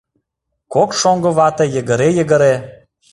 [0.73, 2.53] Кок шоҥго вате йыгыре, йыгыре